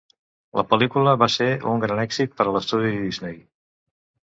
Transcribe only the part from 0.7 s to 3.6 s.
pel·lícula va ser un gran èxit per a l'estudi Disney.